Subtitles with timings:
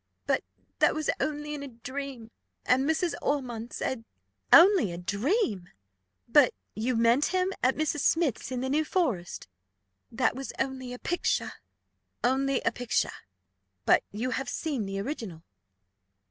[0.25, 0.43] "But
[0.79, 2.31] that was only in a dream;
[2.65, 3.13] and Mrs.
[3.21, 4.03] Ormond said"
[4.67, 5.69] "Only a dream!
[6.27, 7.99] But you met him at Mrs.
[7.99, 9.47] Smith's, in the New Forest?"
[10.11, 11.53] "That was only a picture."
[12.23, 13.13] "Only a picture!
[13.85, 15.43] but you have seen the original?"